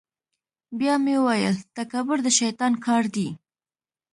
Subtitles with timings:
[0.79, 3.27] بیا مې ویل تکبر د شیطان کار دی.